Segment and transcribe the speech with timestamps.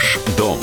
[0.00, 0.56] Ваш дом.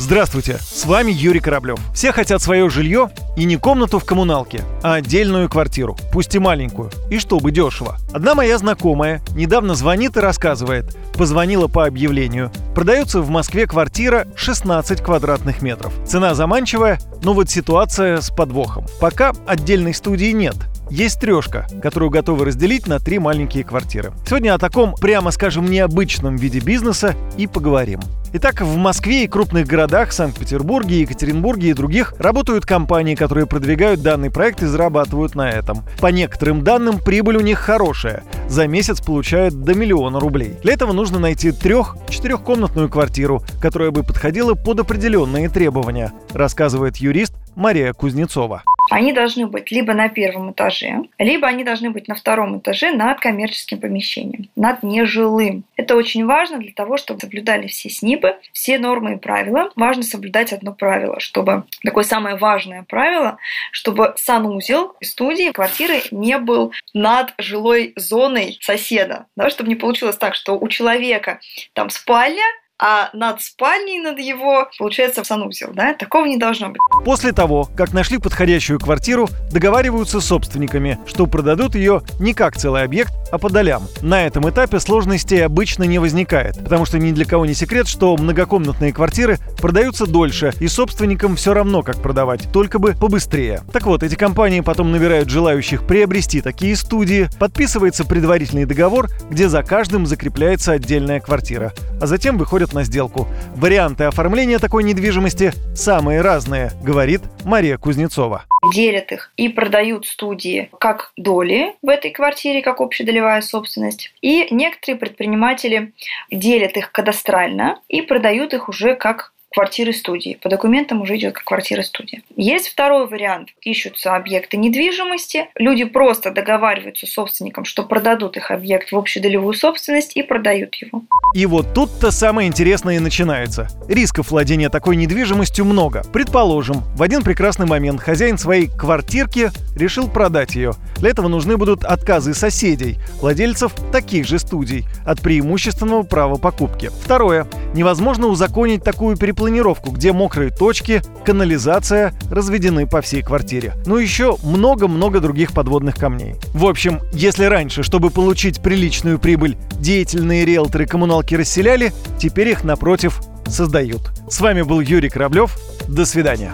[0.00, 1.78] Здравствуйте, с вами Юрий Кораблев.
[1.94, 6.90] Все хотят свое жилье и не комнату в коммуналке, а отдельную квартиру, пусть и маленькую,
[7.08, 7.98] и чтобы дешево.
[8.12, 12.50] Одна моя знакомая недавно звонит и рассказывает, позвонила по объявлению.
[12.74, 15.92] Продается в Москве квартира 16 квадратных метров.
[16.04, 18.86] Цена заманчивая, но вот ситуация с подвохом.
[18.98, 20.56] Пока отдельной студии нет,
[20.90, 24.12] есть трешка, которую готовы разделить на три маленькие квартиры.
[24.26, 28.00] Сегодня о таком, прямо скажем, необычном виде бизнеса и поговорим.
[28.32, 34.30] Итак, в Москве и крупных городах, Санкт-Петербурге, Екатеринбурге и других работают компании, которые продвигают данный
[34.30, 35.82] проект и зарабатывают на этом.
[36.00, 38.22] По некоторым данным, прибыль у них хорошая.
[38.48, 40.54] За месяц получают до миллиона рублей.
[40.62, 47.92] Для этого нужно найти трех-четырехкомнатную квартиру, которая бы подходила под определенные требования, рассказывает юрист Мария
[47.92, 52.92] Кузнецова они должны быть либо на первом этаже, либо они должны быть на втором этаже
[52.92, 55.64] над коммерческим помещением, над нежилым.
[55.76, 59.70] Это очень важно для того, чтобы соблюдали все СНИПы, все нормы и правила.
[59.76, 63.38] Важно соблюдать одно правило, чтобы такое самое важное правило,
[63.72, 70.34] чтобы санузел студии квартиры не был над жилой зоной соседа, да, чтобы не получилось так,
[70.34, 71.40] что у человека
[71.74, 72.44] там спальня,
[72.80, 75.92] а над спальней, над его, получается, санузел, да?
[75.94, 76.80] Такого не должно быть.
[77.04, 82.82] После того, как нашли подходящую квартиру, договариваются с собственниками, что продадут ее не как целый
[82.82, 83.82] объект, а по долям.
[84.00, 88.16] На этом этапе сложностей обычно не возникает, потому что ни для кого не секрет, что
[88.16, 93.60] многокомнатные квартиры продаются дольше, и собственникам все равно, как продавать, только бы побыстрее.
[93.72, 99.62] Так вот, эти компании потом набирают желающих приобрести такие студии, подписывается предварительный договор, где за
[99.62, 103.28] каждым закрепляется отдельная квартира, а затем выходят на сделку.
[103.56, 111.12] Варианты оформления такой недвижимости самые разные, говорит Мария Кузнецова делят их и продают студии как
[111.16, 114.12] доли в этой квартире, как общедолевая собственность.
[114.20, 115.92] И некоторые предприниматели
[116.30, 120.38] делят их кадастрально и продают их уже как квартиры студии.
[120.42, 122.22] По документам уже идет как квартира студии.
[122.36, 123.50] Есть второй вариант.
[123.62, 125.48] Ищутся объекты недвижимости.
[125.56, 131.02] Люди просто договариваются с собственником, что продадут их объект в общедолевую собственность и продают его.
[131.34, 133.68] И вот тут-то самое интересное и начинается.
[133.88, 136.02] Рисков владения такой недвижимостью много.
[136.12, 140.72] Предположим, в один прекрасный момент хозяин своей квартирки решил продать ее.
[140.96, 146.90] Для этого нужны будут отказы соседей, владельцев таких же студий, от преимущественного права покупки.
[147.02, 147.46] Второе.
[147.74, 153.72] Невозможно узаконить такую перепланировку, где мокрые точки, канализация разведены по всей квартире.
[153.86, 156.34] Ну еще много-много других подводных камней.
[156.52, 163.20] В общем, если раньше, чтобы получить приличную прибыль, деятельные риэлторы коммуналки расселяли, теперь их, напротив,
[163.46, 164.10] создают.
[164.28, 165.58] С вами был Юрий Кораблев.
[165.88, 166.52] До свидания.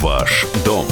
[0.00, 0.86] Ваш дом